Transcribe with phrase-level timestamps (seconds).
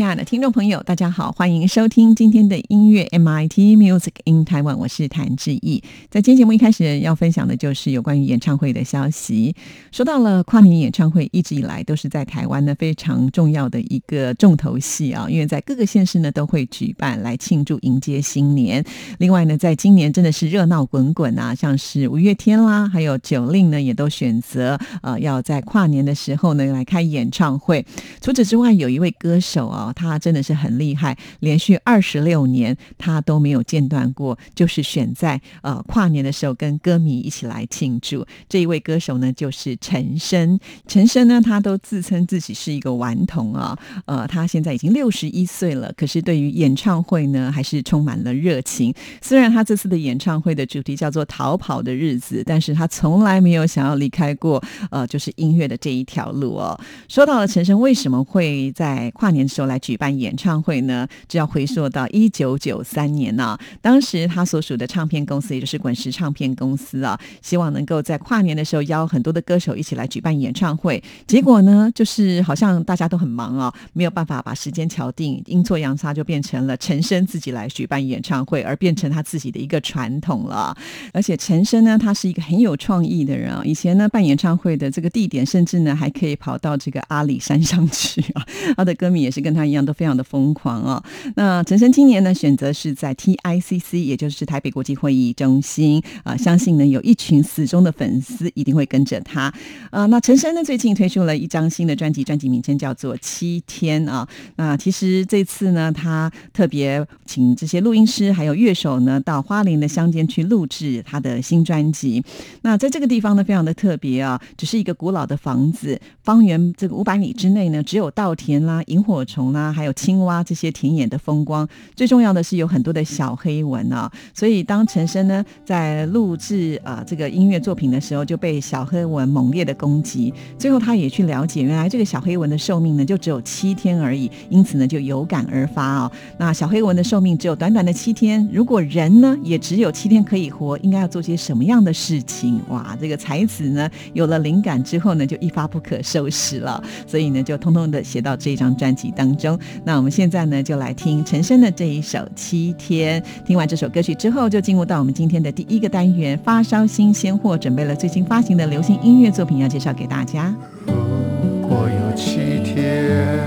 [0.00, 5.84] 亲爱的听众朋友，大家好，欢迎收听今天的音乐 MIT Music in Taiwan，我是谭志毅。
[6.08, 9.54] 在今天节目一开始要分享的就是有关于演唱会的消息。
[9.92, 18.82] 说到了跨年演唱会，一直以来都是在台湾呢非常重要的一个重头戏啊，因为在各个县市呢都会举办来庆祝迎接新年。
[19.18, 27.84] 另外呢，在今年真的是热闹滚滚啊，像是五月天啦，还有九令呢，也都选择呃要在跨年的时候呢来开演唱会。
[28.22, 29.88] 除此之外，有一位歌手啊。
[29.94, 38.24] 他真的是很厉害，连续二十六年他都没有间断过，就是选在呃跨年的时候跟歌迷一起来庆祝。
[38.48, 40.58] 这一位歌手呢，就是陈升。
[40.86, 48.94] 陈升呢，他都自称自己是一个顽童啊，呃，他现在已经六十一岁了，可是对于演唱会呢，还是充满了热情。
[49.20, 56.78] 虽然他这次的演唱会的主题叫做“逃跑的日子”，但是他从来没有想要离开过呃，就是音乐的这一条路哦。
[57.08, 59.79] 说到了陈升为什么会在跨年的时候来。
[59.80, 63.58] 举办演唱会呢，就要回溯到一九九三年呢。
[63.82, 71.02] 当时他所属的唱片公司，也就是滚石唱片公司啊，希望能够在跨年的时候邀很多的歌手一起来举办演唱会。
[71.26, 80.76] 结果呢，就是好像大家都很忙啊，没有办法把时间敲定，阴错阳差就变成了陈升自己来举办演唱会，而变成他自己的一个传统了。
[81.14, 83.62] 而且陈升呢，他是一个很有创意的人啊。
[83.64, 88.44] 以前呢，办演唱会的这个地点，甚至呢还可以跑到这个阿里山上去啊。
[88.76, 89.69] 他的歌迷也是跟他。
[89.70, 91.02] 一样都非常的疯狂哦！
[91.36, 99.52] 那陈生今年呢，选择是在 TICC，也就是台北国际会议中心啊，相信呢有一群死忠的粉丝一定会跟着他
[99.90, 100.06] 啊。
[100.06, 104.28] 那陈生呢，最近推出了一张新的专辑，专辑名称叫做《七天》啊。
[104.56, 112.22] 那其实这次呢，他特别请这些录音师还有乐手呢，到花莲的乡间去录制他的新专辑。
[112.62, 119.60] 那在这个地方呢，非常的特别啊，只是一个古老的房子，方圆这个五百米之内呢，只有稻田啦、萤火虫啦。
[119.60, 124.10] 啊，还有青蛙这些田野的风光，最重要的是有很多的小黑蚊啊。
[124.32, 130.32] 所以当陈升呢在录制啊这个音乐作品的时候，就被小黑蚊猛烈的攻击。
[130.58, 136.12] 最后他也去了解，原来这个小黑蚊的寿命呢就只有七天而已，因此呢就有感而发啊。
[136.38, 142.60] 那小黑蚊的寿命只有短短的七天，如果人呢也只有七天可以活，应该要做些什么样的事情？
[142.68, 146.82] 哇，这个才子呢有了灵感之后呢，就一发不可收拾了。
[147.06, 149.36] 所以呢就通通的写到这张专辑当。
[149.40, 153.20] 中那我们现在呢，就来听陈升的这一首《七天》。
[153.44, 160.54] 听完这首歌曲之后，就进入到我们今天的第一个单元——发烧新鲜货，准备了最新发行的流行音乐作品要介绍给大家。
[160.86, 163.38] 如果有七天，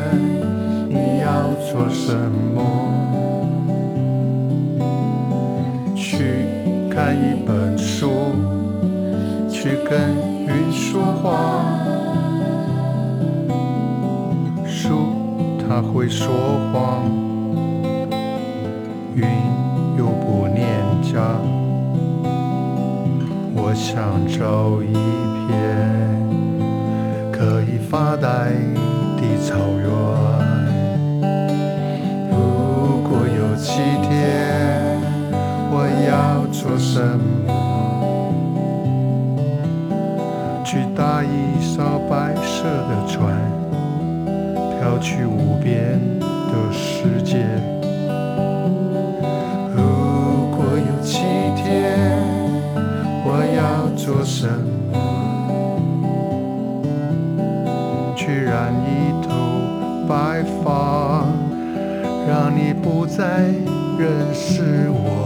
[0.89, 2.13] 你要做什
[2.55, 2.89] 么？
[5.95, 6.45] 去
[6.89, 8.09] 看一本书，
[9.49, 10.15] 去跟
[10.47, 11.65] 云说话。
[14.65, 15.12] 书。
[15.67, 16.27] 他会说
[16.71, 17.05] 谎，
[19.15, 19.25] 云
[19.97, 20.63] 又不念
[21.01, 21.13] 家。
[23.55, 24.93] 我想找一
[25.47, 25.51] 片
[27.31, 28.51] 可以发呆
[29.17, 29.87] 的草原。
[32.29, 32.33] 如
[33.07, 34.11] 果有七天，
[35.71, 35.75] 我
[36.07, 36.99] 要做什
[37.45, 37.51] 么？
[40.63, 43.62] 去搭一艘白色的船。
[44.83, 47.37] 要去无边的世界。
[49.73, 49.81] 如
[50.51, 51.19] 果有七
[51.55, 52.19] 天，
[53.23, 54.45] 我要做什
[54.91, 54.99] 么？
[58.13, 58.85] 去染一
[59.25, 59.29] 头
[60.05, 61.23] 白发，
[62.27, 63.45] 让你不再
[63.97, 65.22] 认识我。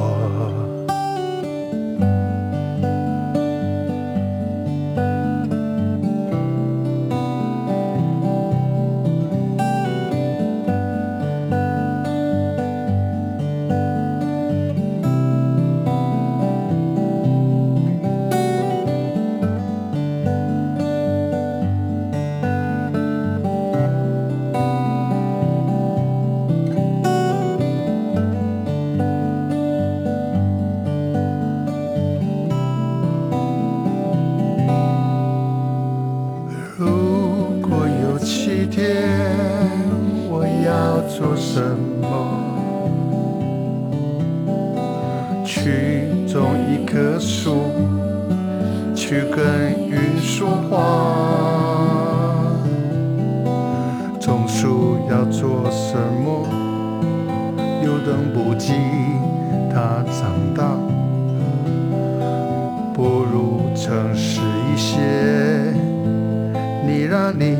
[67.31, 67.55] 你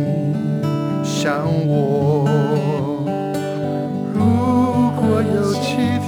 [1.04, 2.26] 想我。
[4.14, 4.20] 如
[5.00, 6.08] 果有七天，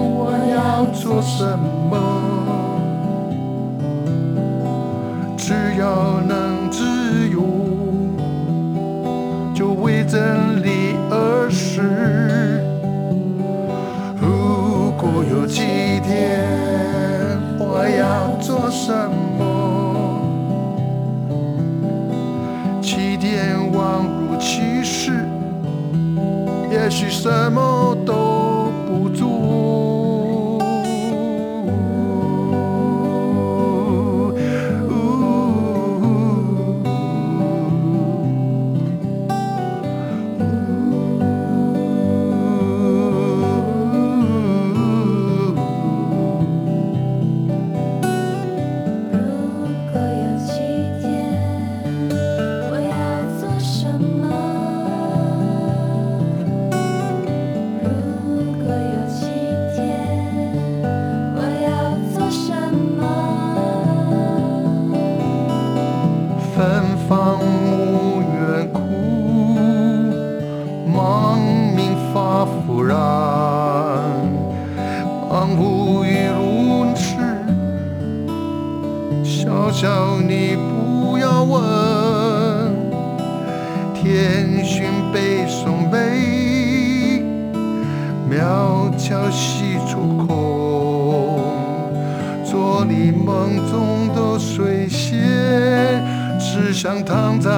[0.00, 1.44] 我要做什
[1.90, 1.94] 么？
[5.36, 6.45] 只要能
[27.26, 27.75] 也
[75.36, 77.14] 忙无与伦次。
[79.22, 82.74] 小小你不要问，
[83.92, 85.98] 天寻北宋北，
[88.30, 91.38] 渺悄西出空。
[92.42, 96.02] 做你梦中的水仙，
[96.40, 97.50] 只想躺在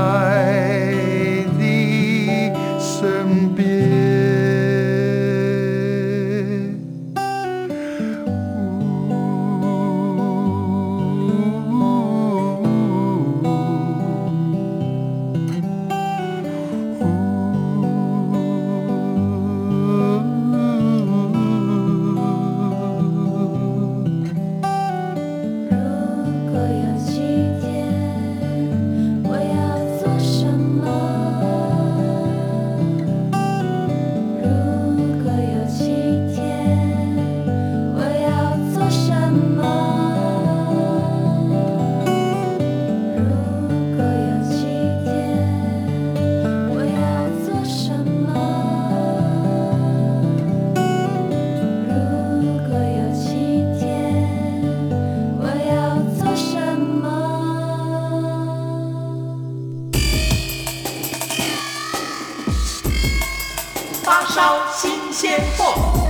[64.08, 66.07] 发烧新鲜货。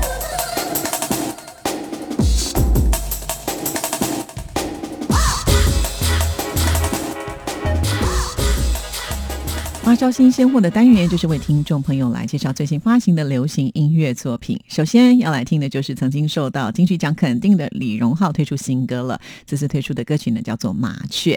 [9.89, 14.61] 发烧新鲜货的单元就是为听众朋友来介绍最新发行的流行音乐作品。
[14.69, 19.19] 首先要来听的就是曾经受到金曲奖肯定的李荣浩推出新歌了。
[19.47, 21.35] 这次推出的歌曲呢叫做《麻雀》。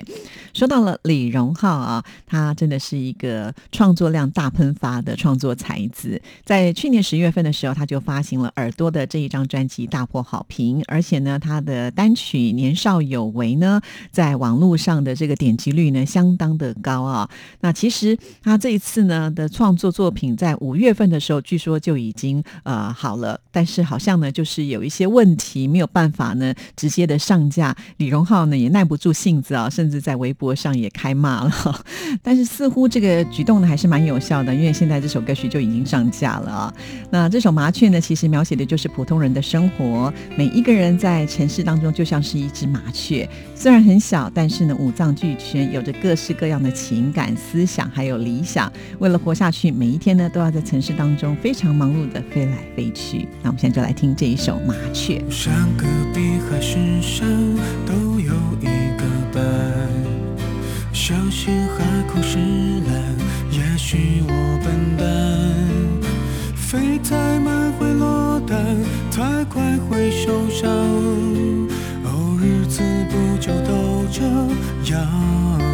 [0.54, 6.22] 说到了李荣浩啊，他真的是一个创作量大喷发的创作才子。
[6.44, 10.84] 在去年十月份的时候，他就发行了《耳朵》的这一张专辑，大获好评。
[10.90, 13.80] 而且呢，他的单曲《年少有为》呢，
[14.12, 17.30] 在网络上的这个点击率呢相当的高啊。
[17.62, 27.76] 那其实他这一次呢的创作作品，在五月份的时候，据说就已经呃好了，但是好像呢就是有一些问题，没有办法呢直接的上架。
[27.98, 31.84] 李荣浩呢也耐不住性子啊，甚至在微博上也开骂了。
[32.24, 36.74] 但是似乎这个举动呢还是蛮有效的，因为现在这首歌曲就已经上架了啊。
[37.10, 48.72] 那这首《麻雀》呢，其实描写的就是普通人的生活，每一个人在城市当中就像是一只麻雀，虽然很小，但是呢五脏俱全，有着各式各样的情感、思想还有理理想。
[49.00, 53.28] 为了活下去，每一天呢都要在城市当中非常忙碌的飞来飞去。
[53.44, 55.22] 那我们现在就来听这一首《麻雀》。
[55.32, 57.28] 山隔壁还是山，
[57.86, 58.66] 都有一
[58.98, 59.44] 个伴。
[60.94, 62.94] 小心海枯石烂，
[63.52, 65.06] 也许我笨蛋，
[66.56, 68.58] 飞太慢会落单，
[69.12, 70.70] 太快会受伤。
[72.04, 74.24] 哦，日子不就都这
[74.94, 75.71] 样？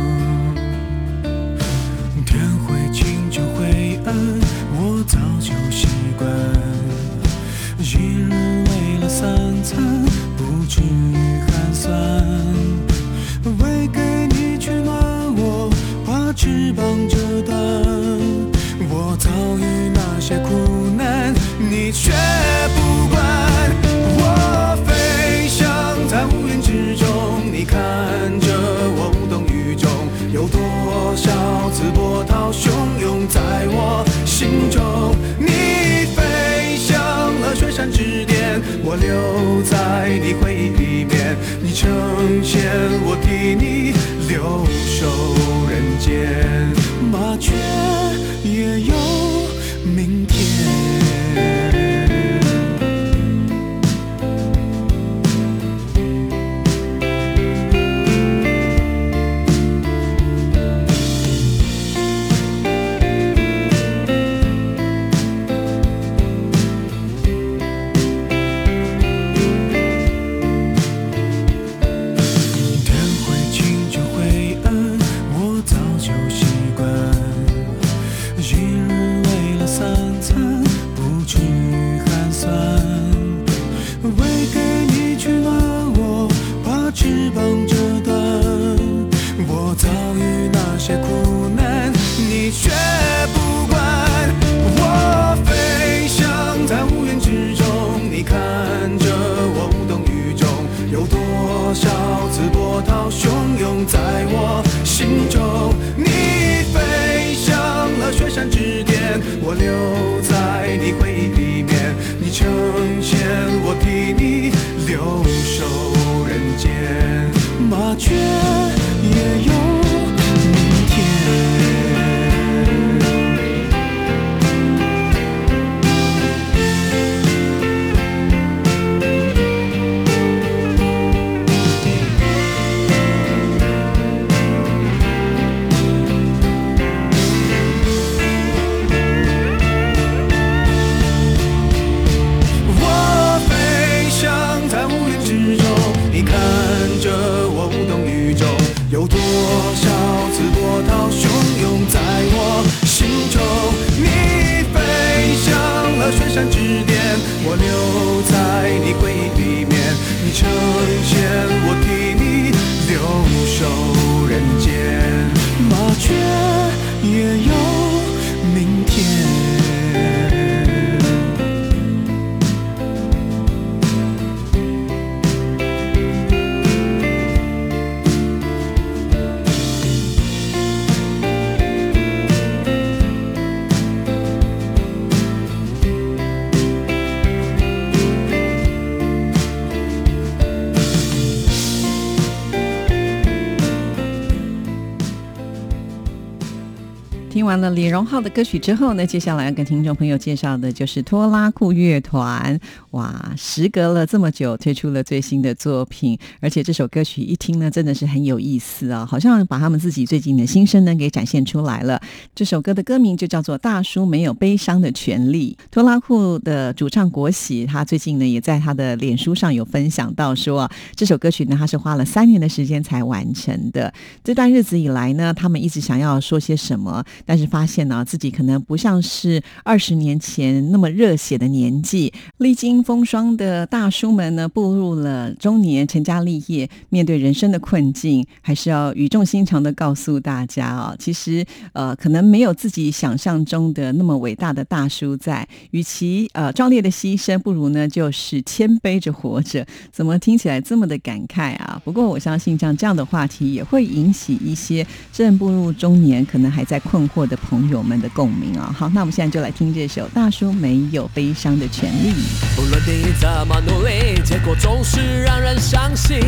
[197.57, 202.59] 完了李荣浩的歌曲之后呢，接下来要跟听众朋友介绍的就是拖拉库乐团。
[202.91, 211.99] 哇，时隔了这么久，推出了最新的作品，而且这首歌曲一听呢，真的是很有意思啊，好像把他们自己最近的心声呢给展现出来了。
[212.35, 215.57] 这首歌的歌名就叫做《大叔没有悲伤的权利》。
[215.71, 223.91] 拖拉库的主唱国喜，他最近呢也在他的脸书上有分享到说，这首歌曲呢他是花了三年的时间才完成的。
[224.23, 232.13] 这段日子以来呢，他们一直想要说些什么，但是发现呢、自己可能不像是二十年前那么热血的年纪。
[232.37, 245.47] 历经风霜的大叔们呢，步入了中年，成家立业，面对人生的困境，还是要语重心长的告诉大家啊，其实呃，可能没有自己想象中的那么伟大的大叔在。
[245.71, 249.65] 与其呃壮烈的牺牲，不如呢就是谦卑着活着。
[249.91, 251.81] 怎么听起来这么的感慨啊？
[251.85, 258.73] 不过我相信，像这样的话题也会引起一些正步入中年，可能还在困惑的朋友们的共鸣啊。
[258.77, 262.11] 好，那我们现在就来听这首《大叔没有悲伤的权利》。
[262.57, 266.19] 无论你怎么努力，结果总是让人伤心。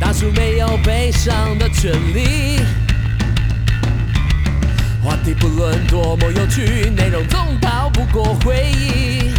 [0.00, 2.60] 大叔没有悲伤的权利。
[5.02, 9.30] 话题不论多么有趣，内容总逃不过回忆。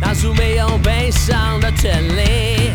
[0.00, 2.70] 大叔没有悲伤的权利。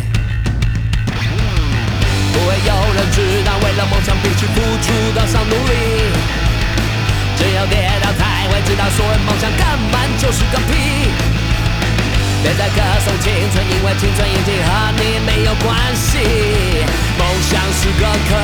[2.31, 6.38] 不会有人知道，为了梦想必须付出多少努力。
[7.39, 11.07] 只有跌倒才会知道，所谓梦想根本就是个屁。
[12.43, 16.19] 别再歌颂青春，因为青春已经和你没有关系。
[17.17, 18.35] 梦想是个坑，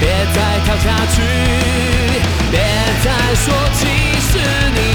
[0.00, 0.84] 别再跳下
[1.14, 1.22] 去，
[2.50, 2.58] 别
[3.04, 3.86] 再说其
[4.18, 4.38] 实
[4.74, 4.89] 你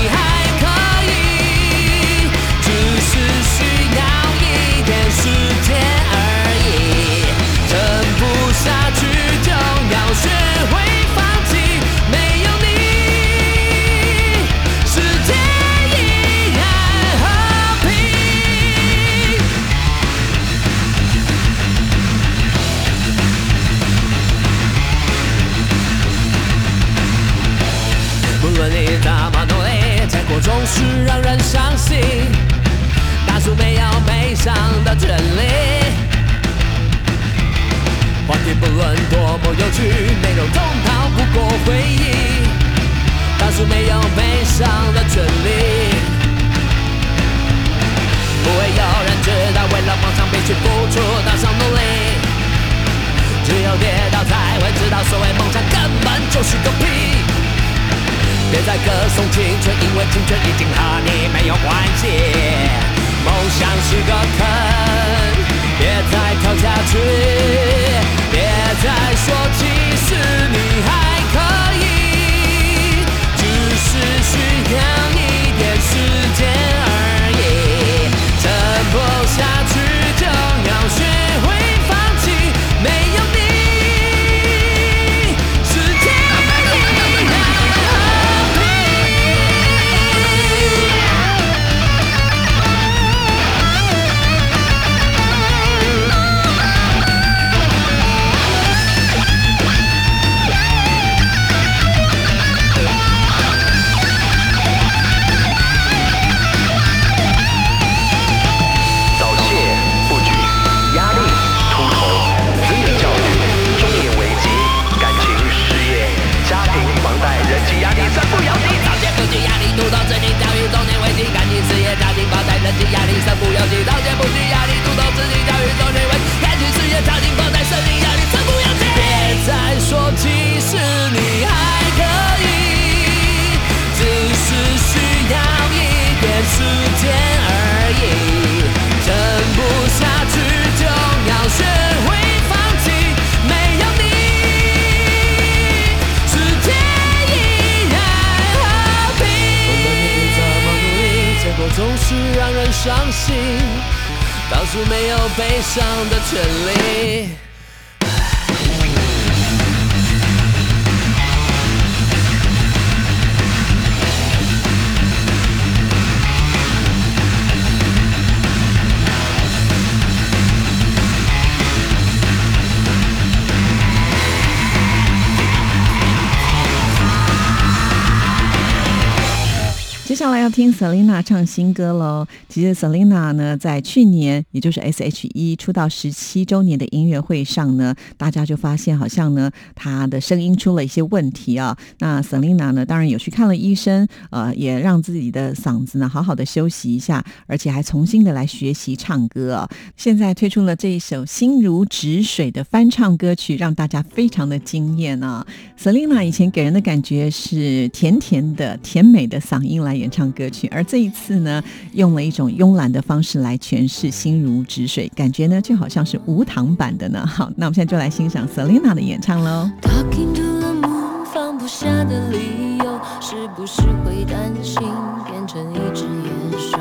[181.26, 182.26] 唱新歌喽。
[182.48, 191.76] 其实 Selina 呢，在去年，也就是 S.H.E 出道十七周年的音乐会上呢，大家就发现好像呢，她的声音出了一些问题啊。
[192.00, 199.68] 那 Selina 呢，当然有去看了医生，呃，也让自己的嗓子呢好好的休息一下，而且还重新的来学习唱歌。
[199.98, 205.46] 现在推出了这一首心如止水的翻唱歌曲，让大家非常的惊艳啊。
[205.82, 217.26] Selina 以前给人的感觉是甜甜的、甜美的嗓音来演唱歌曲，而这一次呢，用了一种慵懒的方式来诠释“心如止水”，感觉呢就好像是无糖版的呢。
[217.26, 219.72] 好，那我们现在就来欣赏 Selina 的演唱喽。
[219.82, 224.82] Talking to the moon，放不下的理由，是不是会担心
[225.26, 226.78] 变成一只野兽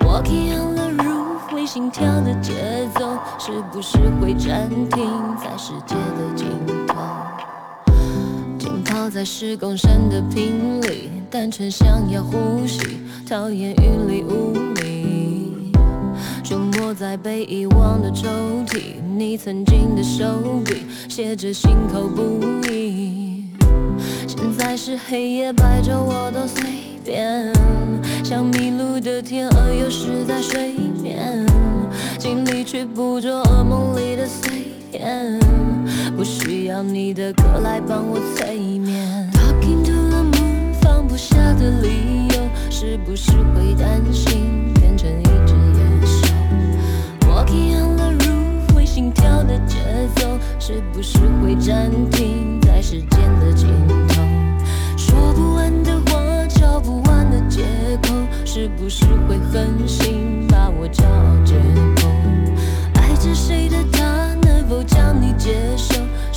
[0.00, 6.46] ？Walking on the roof，会心跳的节奏，是不是会暂停在世界的尽
[6.86, 6.94] 头？
[9.04, 12.78] 浸泡在十公升的瓶里，单纯想要呼吸，
[13.28, 15.72] 讨厌云里雾里。
[16.42, 18.26] 出没在被遗忘的抽
[18.66, 20.24] 屉，你曾经的手
[20.64, 22.40] 笔写着心口不
[22.70, 23.44] 一。
[24.26, 26.64] 现在是黑夜，白昼我都随
[27.04, 27.52] 便，
[28.24, 31.46] 像迷路的天鹅，游失在水面，
[32.18, 34.64] 尽力去捕捉噩梦里的碎
[34.96, 35.40] 片，
[36.16, 39.28] 不需要你的歌来帮我催眠。
[39.32, 42.34] Talking to the moon，放不下的理由，
[42.70, 46.28] 是不是会担心变成一只野兽
[47.28, 49.78] ？Walking on the roof，会心跳的节
[50.14, 53.66] 奏，是不是会暂停在时间的尽
[54.08, 54.22] 头？
[54.96, 57.62] 说不完的话，找不完的借
[58.02, 61.93] 口，是不是会狠心把我骄傲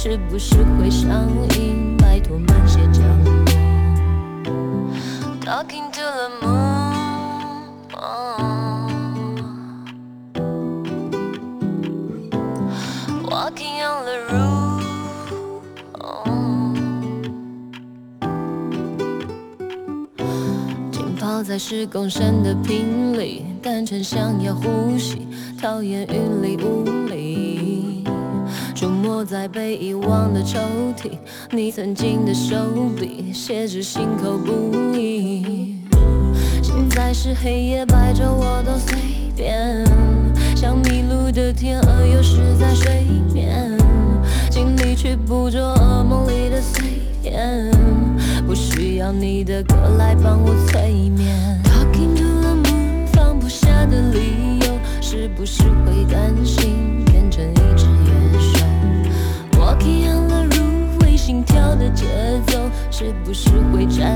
[0.09, 1.97] 是不是会上瘾？
[1.97, 3.33] 拜托慢些降落。
[5.41, 6.55] Talking to the moon、
[13.25, 14.79] Walking on the roof、
[20.89, 25.27] 浸泡在十公升的瓶里，单纯想要呼吸，
[25.61, 27.46] 讨厌云里雾里。
[29.07, 30.59] 我在被遗忘的抽
[30.97, 31.11] 屉，
[31.51, 32.55] 你曾经的手
[32.99, 35.77] 笔写着心口不一。
[36.61, 38.97] 现在是黑夜白昼我都随
[39.33, 39.85] 便，
[40.55, 43.77] 像迷路的天鹅游失在水面，
[44.51, 46.83] 尽力去捕捉噩梦里的碎
[47.23, 47.71] 片，
[48.45, 51.33] 不需要你的歌来帮我催眠。
[51.63, 54.67] Talking to the moon，放不下的理由，
[55.01, 57.76] 是不是会担心变成一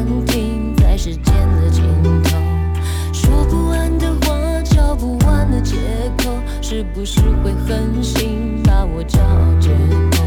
[0.01, 1.83] 暂停在时间的尽
[2.23, 2.35] 头？
[3.13, 5.75] 说不完的话，找不完的借
[6.17, 9.19] 口，是不是会狠心把我找
[9.59, 9.69] 借
[10.11, 10.23] 口？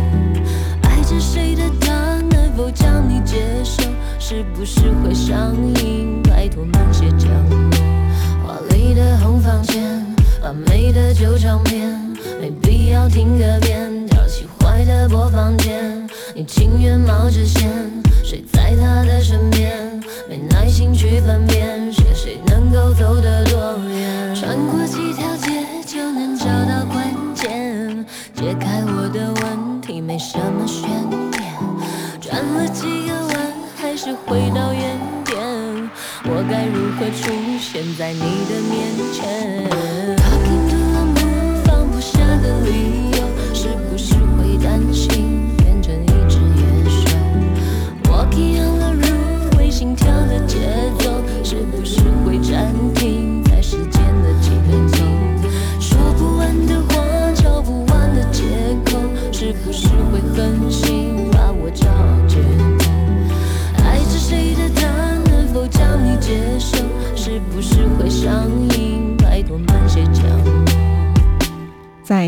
[0.83, 3.83] 爱着谁的他能否将你接受？
[4.21, 6.23] 是不是会上瘾？
[6.23, 7.59] 拜托慢些降落。
[8.47, 9.83] 华丽的红房间，
[10.41, 11.91] 完美的旧唱片，
[12.41, 14.07] 没必要听个遍。
[14.07, 17.69] 挑起坏的播放键，你情愿冒着险
[18.25, 24.35] 谁在他的身边，没耐心去分辨是谁能够走得多远。
[24.35, 28.03] 穿过几条街就能找到关键，
[28.35, 31.33] 解开我的问题没什么悬念。
[32.19, 35.39] 转了几个弯，还是回到原点。
[36.25, 38.73] 我该如何出现在你的面
[39.13, 39.69] 前
[40.17, 43.21] ？Talking to the moon，放不下的理由，
[43.53, 45.24] 是不是会担心
[60.35, 61.87] 分心把我找
[62.27, 62.91] 借口？
[63.85, 64.83] 爱着谁的他
[65.31, 66.74] 能否将你接受？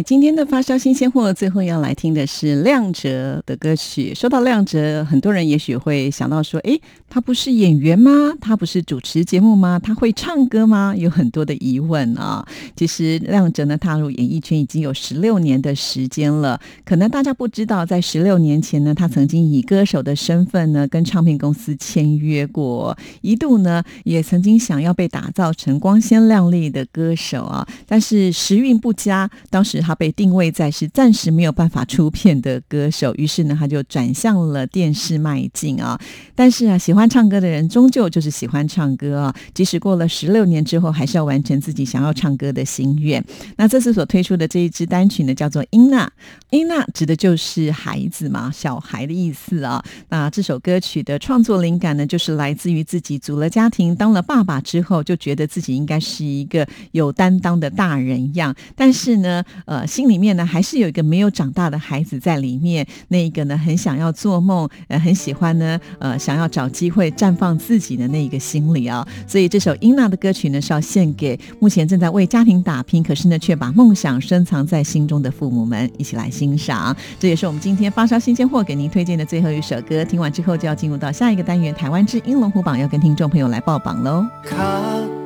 [0.03, 4.15] 今天的发烧新鲜货，最后要来听的是亮哲的歌曲。
[4.15, 8.11] 说到亮哲，很多人也许会想到说：“诶，他不是演员吗？
[8.41, 9.79] 他不是主持节目吗？
[9.79, 12.47] 他会唱歌吗？”有很多的疑问啊。
[12.75, 16.61] 其实亮哲呢，踏入演艺圈已经有十六年的时间了。
[16.85, 27.67] 可能大家不知道，在十六年前呢，他曾经以歌手的身份呢，跟唱片公司签约过，一度呢，也曾经想要被打造成光鲜亮丽的歌手啊。
[27.87, 35.99] 但是时运不佳，当时他被定位在是暂时没有办法出片的歌手，于是呢，他就转向了电视迈进啊。
[36.35, 43.25] 但是啊，喜欢唱歌的人终究就是喜欢唱歌啊，即使过了十六年之后，还是要完成自己想要唱歌的心愿。
[43.57, 46.07] 那这次所推出的这一支单曲呢，叫做《英娜》，
[46.51, 49.85] 英娜指的就是孩子嘛，小孩的意思啊。
[50.09, 62.87] 那这首歌曲的创作灵感呢，就是来自于自己组了家庭，当了爸爸之后，就觉得自己应该是一个有担当的大人样，但是呢，呃，呃心里面呢还是有一个没有长大的孩子在里面。
[63.09, 69.07] 那一个呢，很想要做梦，呃，很喜欢呢，呃，想要找机会绽放自己的那一个心理啊。
[69.27, 76.97] 所以这首英娜的歌曲呢，是要献给目前正在为家庭打拼，可是呢，却把梦想深藏在心中的父母们，一起来欣赏。
[77.19, 80.05] 这也是我们今天发烧新鲜货给您推荐的最后一首歌。
[80.05, 84.25] 听完之后，就要进入到下一个单元——台湾之音龙虎榜，要跟听众朋友来报榜喽。
[84.45, 84.57] 脚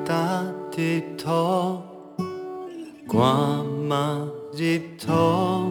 [0.06, 1.78] 踏地土，
[3.06, 5.70] 寒嘛日头，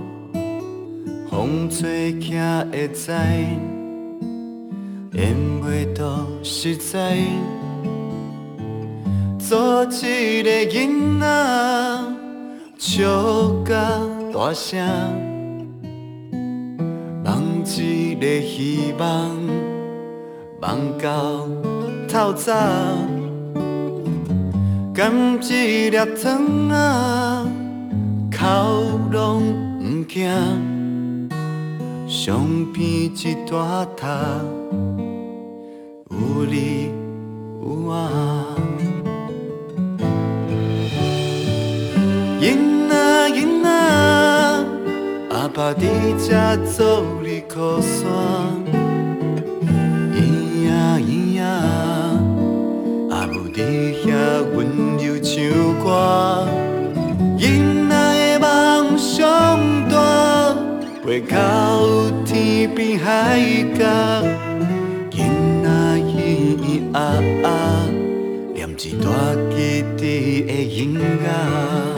[1.29, 2.39] 风吹行
[2.71, 3.11] 会知，
[5.11, 7.17] 缘袂到实在。
[9.37, 11.25] 做一个囡仔，
[12.77, 13.75] 笑甲
[14.33, 14.79] 大声，
[17.25, 19.35] 梦一个希望，
[20.61, 21.45] 梦到
[22.07, 22.53] 透早。
[24.93, 25.11] 甘
[25.41, 27.48] 一粒糖啊，
[28.39, 31.29] 口拢毋惊，
[32.07, 34.07] 相片一大沓，
[36.09, 36.89] 有你
[37.61, 37.99] 有我。
[42.39, 43.67] 囡仔囡仔，
[45.31, 45.83] 阿爸伫
[46.25, 46.29] 遮
[46.63, 48.07] 做你靠山，
[50.15, 50.15] 咿
[50.65, 51.43] 呀咿呀。
[53.11, 53.59] 阿母伫
[54.05, 54.07] 遐
[61.27, 63.39] 到天边海
[63.77, 63.83] 角，
[65.11, 65.17] 囡
[65.63, 66.99] 仔咿咿啊
[67.43, 67.47] 啊，
[68.53, 71.88] 念一段记忆的音乐。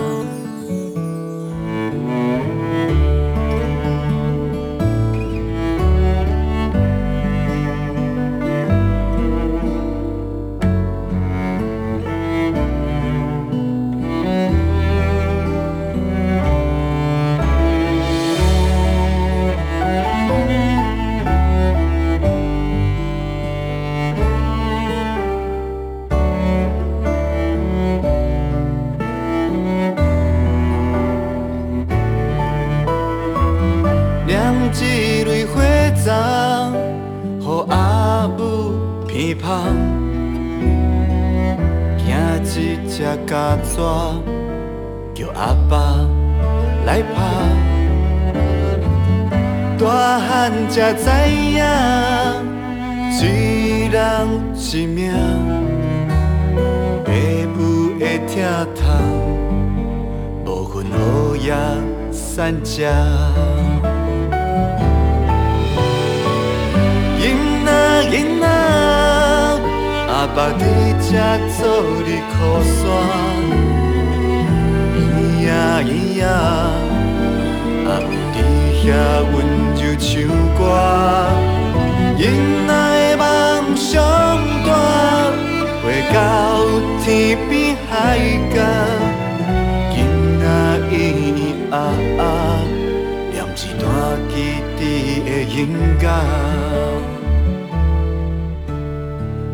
[95.51, 95.67] 忆的音
[95.99, 96.07] 乐。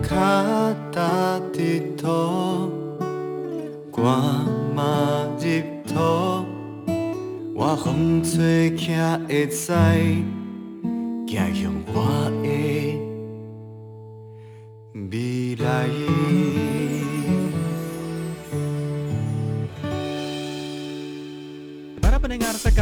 [0.04, 0.16] 脚
[0.92, 1.58] 踏伫
[1.96, 2.72] 土，
[3.92, 4.06] 汗
[4.76, 5.46] 嘛入
[5.88, 5.96] 土，
[7.56, 8.96] 我风吹骑
[9.28, 9.74] 会知，
[11.28, 11.96] 走向我
[12.44, 12.48] 的
[15.12, 16.77] 未来。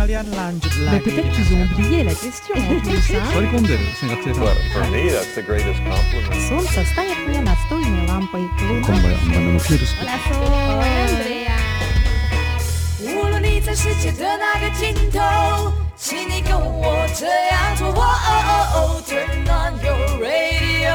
[0.05, 1.05] Mais lagi.
[1.05, 3.15] peut-être qu'ils ont oublié la question en plus.
[3.15, 3.25] hein.
[4.73, 6.49] For me, that's the greatest compliment.
[6.49, 8.43] Солнце станет мне настольной лампой.
[8.69, 10.31] Луна 我来说，
[10.85, 11.59] Andrea。
[13.03, 17.89] 无论你在世界的哪个尽头，请你跟我这样做。
[17.89, 20.95] 哦哦哦，Turn on your radio。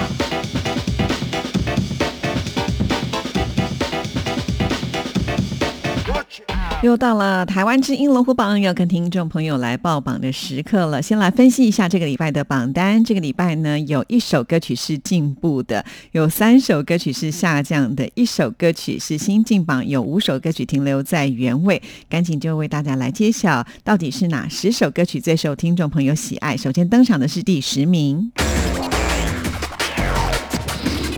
[6.83, 10.99] 又到了台湾之音龙虎榜要跟听众朋友来报榜的时刻了。
[10.99, 13.03] 先来分析一下这个礼拜的榜单。
[13.03, 21.79] 这个礼拜呢，有一首歌曲是进步的，有三首歌曲是下降的，一首歌曲是新进榜，有五首歌曲停留在原位。
[22.09, 26.57] 赶紧就为大家来揭晓，到底是哪十首歌曲最受听众朋友喜爱。
[26.57, 28.31] 首先登场的是第十名。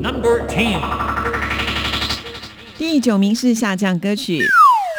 [0.01, 0.81] Number ten.
[2.77, 4.41] 第九名是下降歌曲。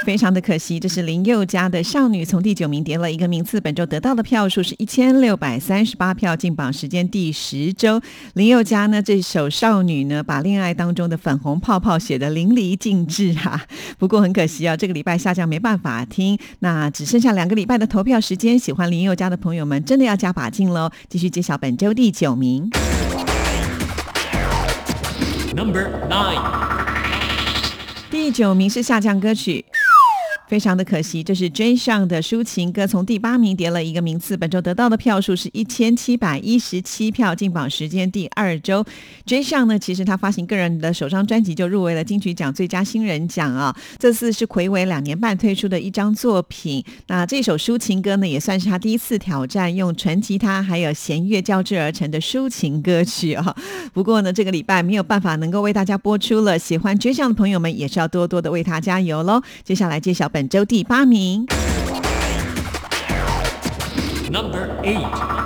[0.04, 7.98] 非常的可惜，这是林宥嘉的《少女》从第九名跌了一个名次，本周得到的票数是一千六百三十八票，进榜时间第十周。
[8.34, 13.64] 林宥嘉呢这首《少女》呢，把恋爱当中的粉红泡泡写得淋漓尽致啊。
[13.98, 20.90] 不过很可惜啊，这个礼拜下降没办法听，那只剩下两个礼拜的投票时间，喜欢林宥嘉的朋友们真的要加把劲喽！
[21.08, 22.70] 继续揭晓本周第九名。
[25.56, 26.42] Number nine.
[28.10, 29.64] 第九名是下降歌曲。
[30.46, 34.36] 非常的可惜，这是 J 上的抒情歌，从第八名跌了一个名次。
[34.36, 38.84] 本周得到的票数是一千七百一十七票，进榜时间第二周。
[39.24, 43.74] J 上呢，其实他发行个人的首张专辑就入围了金曲奖最佳新人奖啊。
[43.98, 46.84] 这次是暌违两年半推出的一张作品。
[47.06, 53.56] 那这首抒情歌呢，也算是他第一次挑战用纯吉他还有弦乐交织而成的抒情歌曲啊。
[53.94, 56.58] 不过呢，这个礼拜没有办法能够为大家播出了。
[56.58, 59.40] 喜欢 J 上的朋友们也是要多多的为他加油喽。
[59.64, 61.46] 接下来揭晓本周第八名。
[64.32, 65.43] Number eight.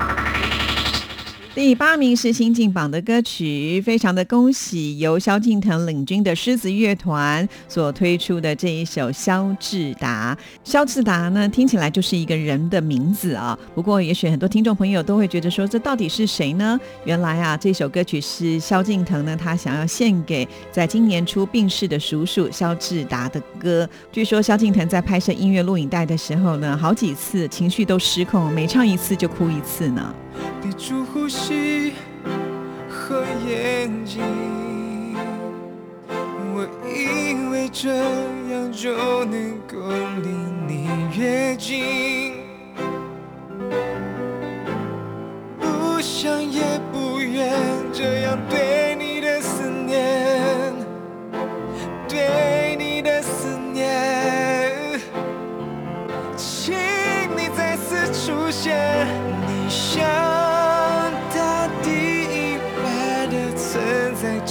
[1.58, 10.38] 第八名是新进榜的歌曲，非常的恭喜由萧敬腾领军的狮子乐团所推出的这一首《肖志达》。
[10.62, 13.58] 肖志达呢，听起来就是一个人的名字啊。
[13.74, 16.78] 不过，也许很多听众朋友都会觉得说，这到底是谁呢？
[17.04, 23.88] 原来啊，这首歌曲是萧敬腾呢，他想要献给在今年初病逝的叔叔肖志达的歌。
[24.12, 30.14] 据说萧敬腾在拍摄音乐录影带的时候呢，好几次情绪都失控，每唱一次就哭一次呢。
[32.88, 34.22] 和眼睛，
[36.54, 37.88] 我以为这
[38.52, 39.76] 样就能够
[40.22, 40.28] 离
[40.66, 42.34] 你越近，
[45.58, 47.50] 不想也不愿
[47.92, 50.74] 这样对你的思念，
[52.06, 55.00] 对你的思念，
[56.36, 56.74] 请
[57.36, 60.27] 你再次在这，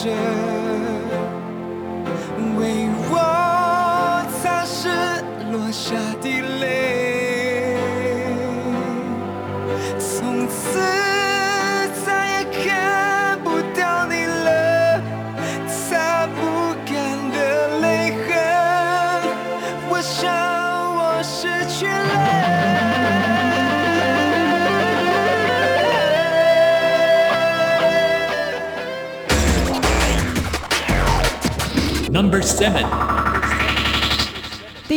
[0.08, 0.37] 为
[32.48, 33.07] 了。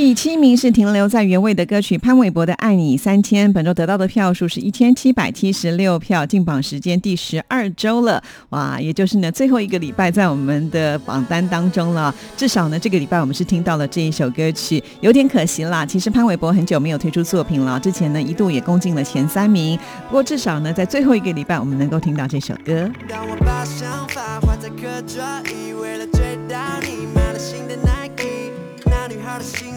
[0.00, 12.12] 第七名是停留在原位的歌曲潘玮柏的《爱你三千》，本周得到的票数是一千七百七十六票，进榜时间第十二周了，哇，也就是呢最后一个礼拜在我们的榜单当中了。
[12.34, 15.84] 至少呢这个礼拜我们是听到了这一首歌曲，有点可惜啦。
[15.84, 22.90] 其实潘玮柏很久没有推出作品了，之前呢一度也攻进了前三名，不过至少呢在最后一个礼拜我们能够听到这首歌。
[23.06, 28.50] 当我把想法画在课桌椅，为了追到你，买了新的 Nike。
[28.86, 29.69] 那女孩的心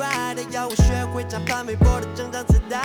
[0.00, 2.80] 怪的，要我学会唱潘玮柏的整张磁带。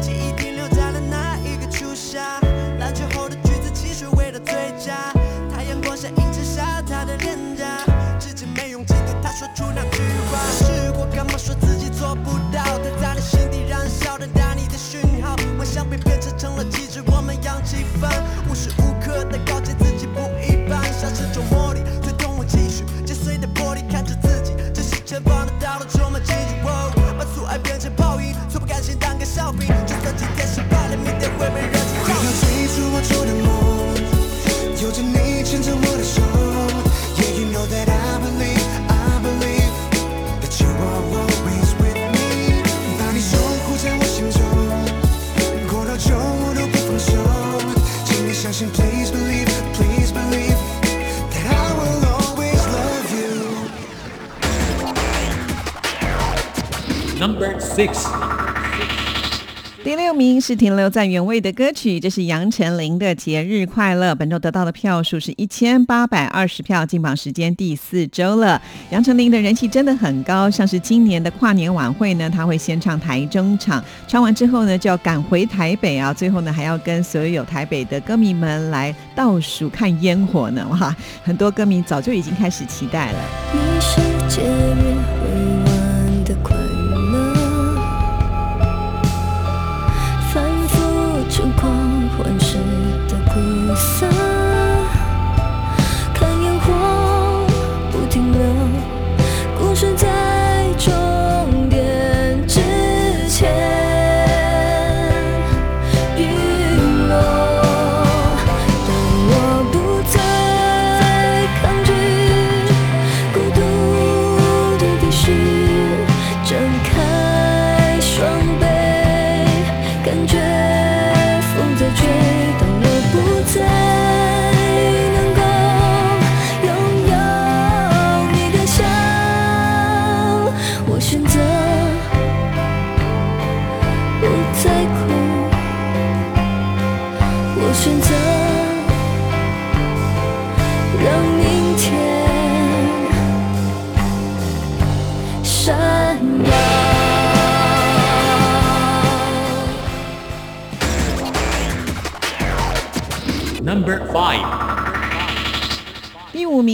[0.00, 2.40] 记忆停留在了那一个初夏，
[2.80, 4.52] 篮球后的橘子汽水味道最
[4.84, 5.12] 佳。
[5.54, 7.86] 太阳光下映衬下她的脸颊，
[8.18, 10.40] 至今没勇气对她说出那句话。
[10.50, 12.64] 试过干嘛说自己做不到？
[12.64, 15.36] 她在你心底燃烧，等待你的讯号。
[15.56, 18.10] 幻想被编织成了旗帜，我们扬起帆，
[35.48, 36.20] 着你牵着我的手。
[37.16, 39.72] Yeah, you know that I believe, I believe
[40.42, 42.62] that you are always with me。
[42.98, 44.38] 把你守护在我心中，
[45.68, 47.12] 过多久我都不放手。
[48.04, 50.58] 请你相信，Please believe, please believe
[51.32, 53.56] that I will always love you。
[57.18, 58.17] Number 6.
[59.98, 68.62] 第六名是停留在原位的歌曲，这是杨丞琳的《节日快乐》，本周得到的票数是一千八百二十票，进榜时间第四周了。
[68.90, 83.18] 杨丞琳的人气真的很高，像是今年的跨年晚会呢，他会先唱台中场，唱完之后呢就要赶回台北啊，最后呢还要跟所有台北的歌迷们来倒数看烟火呢，哇，很多歌迷早就已经开始期待了。
[83.52, 85.27] 你是节日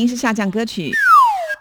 [0.07, 0.93] 是下降歌曲。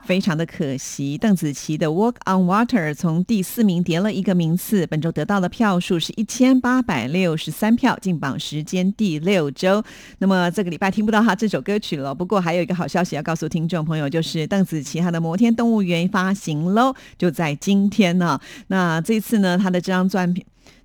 [0.05, 9.81] 非常的可惜，邓紫棋的《Walk on Water》从第四名跌了一个名次，本周得到的票数是一千八百六十三票，进榜时间第六周。
[10.17, 12.13] 那么这个礼拜听不到哈这首歌曲了。
[12.13, 18.37] 不过还有一个好消息要告诉听众朋友，就是邓紫棋她的《摩天动物园》发行喽，就在今天呢。
[18.67, 20.35] 那这次呢，她的这张专。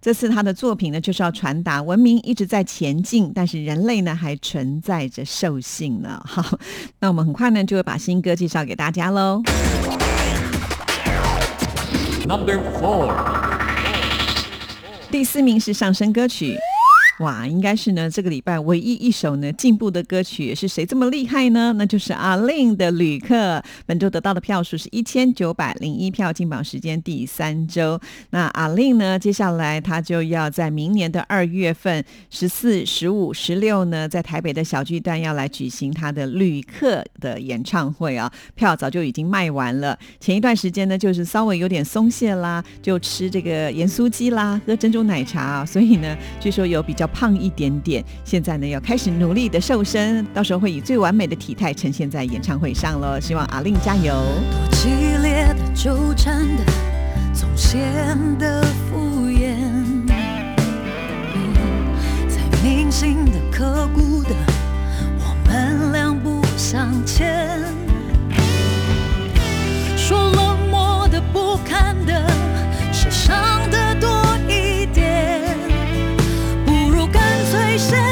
[0.00, 6.22] 这次他的作品呢，就是要传达文明一直在前进，但是人类呢还存在着兽性呢。
[6.24, 6.58] 好，
[7.00, 9.42] 那我们很快呢就会把新歌介绍给大家喽。
[12.26, 13.12] Number four，
[15.10, 16.56] 第四名是上升歌曲。
[17.18, 21.72] 哇，应该是呢这个礼拜唯一一首呢进步的歌曲，是谁这么厉害呢？
[21.76, 23.34] 那就是阿令的《旅客》，
[23.86, 28.00] 本周得到的票数是一千九百零一票，进榜时间第三周。
[28.30, 39.98] 那阿令呢，接下来他就要在明年的二月份十四、十五、十六呢，在台北的小巨蛋要来举行他的《旅客》的演唱会啊，票早就已经卖完了。
[40.20, 53.20] 前一段时间呢，就是稍微有点松懈啦，就吃这个盐酥鸡啦，喝珍珠奶茶啊，所以呢，据说有比较胖一点点，现在呢要开始努力的瘦身，到时候会以最完美的体态呈现在演唱会上了。
[53.20, 54.14] 希望阿令加油！
[54.72, 54.88] 激
[55.22, 56.64] 烈的纠缠的，
[57.32, 57.80] 总显
[58.38, 59.56] 得敷衍。
[62.28, 64.30] 再铭心的、刻骨的，
[65.18, 67.60] 我们两不相欠。
[69.96, 72.30] 说冷漠的、不堪的，
[77.78, 78.07] 干脆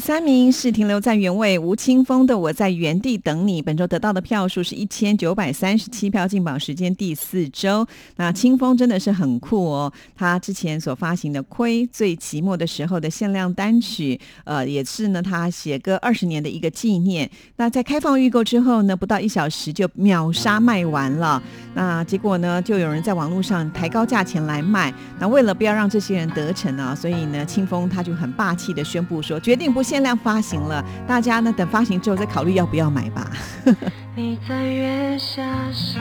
[0.00, 7.86] 第三名是停留在原位吴青峰的《我在原地等你》，本周得到的票数是一千九百三十七票，进榜时间第四周。
[8.16, 17.30] 那清风真的是很酷哦，他之前所发行的《亏》最寂寞的时候的限量单曲，呃，也是呢他写歌二十年的一个纪念。
[17.56, 21.42] 那在开放预购之后呢，不到一小时就秒杀卖完了。
[21.72, 24.92] 那结果呢，就有人在网络上抬高价钱来卖。
[25.18, 33.30] 那为了不要让这些人得逞啊，所以呢，清风他就很霸气的宣布说，决定不限量发行了，大家呢等发行之后再考虑要不要买吧。
[34.16, 35.42] 你在月下
[35.72, 36.00] 晒，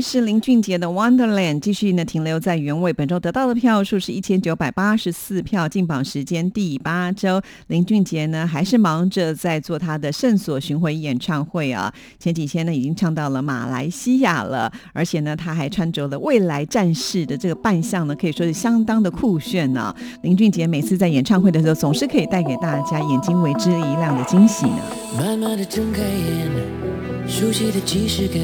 [0.00, 7.40] 是林俊杰的《Wonderland》，继续呢停留在原位，本周得到的票数是一千九百八十四票，进榜时间第八周。
[7.66, 24.78] 林俊杰呢还是忙着在做他的圣所巡回演唱会啊，前几天呢已经唱到了马来西亚了，而且呢他还穿着了未来战士的这个扮相呢，可以说是相当的酷炫呢、林俊杰每次在演唱会的时候，总是可以带给大家眼睛为之一亮的惊喜呢。
[25.16, 28.40] 慢慢的睁开眼，熟悉的即视感，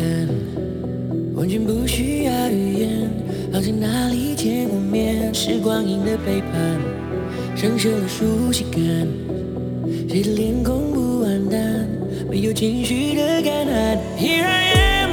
[1.37, 3.11] 完全不需要语言，
[3.53, 5.33] 好像哪里见过面。
[5.35, 6.81] 是光阴的背叛，
[7.55, 8.81] 生锈了熟悉感，
[10.09, 11.87] 谁的脸孔不完蛋，
[12.31, 13.99] 没有情绪的感叹。
[14.19, 14.73] Here I
[15.03, 15.11] am，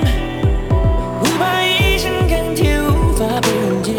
[1.20, 3.92] 不怕一生看天无法被溶解，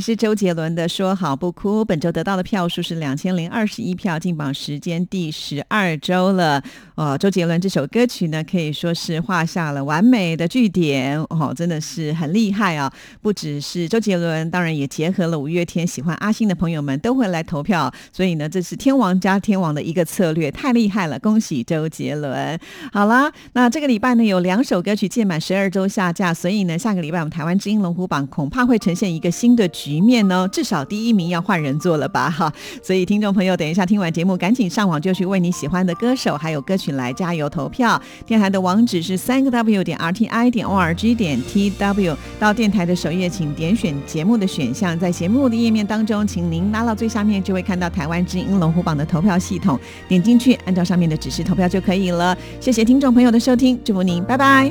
[0.00, 1.82] 是周杰伦的《说好不哭》。
[1.84, 6.62] 本周得到的票数是两千零二十一票，进榜时间第十二周了。
[6.94, 11.20] 哦，周杰伦这首歌曲呢，可以说是画下了完美的句点。
[11.24, 12.92] 哦，真的是很厉害啊！
[13.20, 17.92] 不只是周杰伦，当然也结合了五月天喜欢阿信的朋友们都会来投票。
[18.12, 21.18] 所以呢，这是天王加天王的一个策略，太厉害了！
[21.18, 22.58] 恭喜周杰伦。
[22.92, 32.52] 好啦，那这个礼拜呢，有两首歌曲届满十二周下架，所以呢，下个礼拜我们台湾之音龙虎榜恐怕会呈现一个新的局局面呢，至少第一名要换人做了吧哈。
[32.80, 38.00] 所以听众朋友，等一下听完节目，赶紧上网就去为你喜欢的歌手还有歌曲来加油投票。
[38.24, 49.76] 电台的网址是三个 W 点 RTI 点 ORG 点 TW，到电台的首页，请点选节目的选项，在节目的页面当中，请您拉到最下面，就会看到台湾之音龙虎榜的投票系统，
[50.06, 52.36] 点进去，按照上面的指示投票就可以了。
[52.60, 54.70] 谢谢听众朋友的收听，祝福您，拜拜。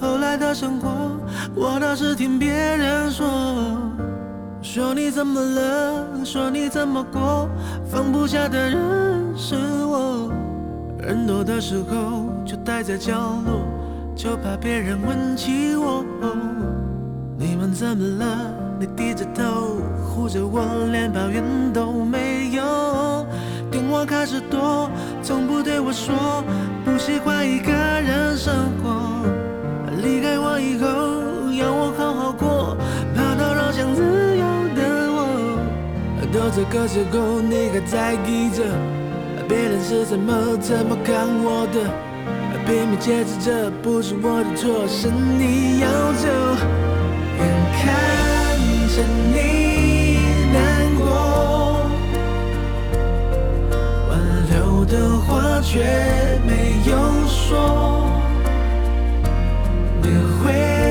[0.00, 0.88] 后来的生活，
[1.54, 3.26] 我倒是听别人说，
[4.62, 7.48] 说你怎么了，说你怎么过，
[7.90, 10.30] 放不下的人是我。
[11.00, 13.12] 人多的时候就待在角
[13.44, 13.66] 落，
[14.14, 16.04] 就怕别人问起我。
[17.36, 18.54] 你们怎么了？
[18.78, 21.42] 你低着头护着我，连抱怨
[21.72, 23.26] 都没有。
[23.70, 24.88] 电话开始多，
[25.22, 26.14] 从不对我说
[26.84, 29.37] 不喜欢一个人生活。
[30.02, 30.86] 离开我以后，
[31.52, 32.76] 要我好好过，
[33.14, 34.02] 怕打扰想自
[34.36, 34.44] 由
[34.74, 34.80] 的
[35.10, 35.18] 我。
[36.32, 38.62] 都这个时候，你还在意着
[39.48, 41.80] 别人是怎么怎么看我的？
[42.66, 46.28] 拼命解释这不是我的错，是你要走。
[47.38, 47.42] 眼
[47.78, 47.80] 看
[48.92, 48.96] 着
[49.32, 50.18] 你
[50.52, 50.56] 难
[50.98, 51.00] 过，
[54.10, 54.10] 挽
[54.50, 55.26] 留的话
[55.62, 55.80] 却
[56.46, 56.50] 没
[56.90, 56.92] 有
[57.26, 58.17] 说，
[60.08, 60.87] 也会